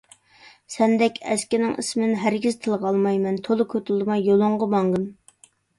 سەندەك 0.75 1.19
ئەسكىنىڭ 1.35 1.75
ئىسمىنى 1.83 2.17
ھەرگىز 2.23 2.59
تىلغا 2.65 2.91
ئالمايمەن، 2.93 3.41
تولا 3.49 3.71
كوتۇلدىماي 3.77 4.29
يولۇڭغا 4.31 4.75
ماڭغىن! 4.77 5.11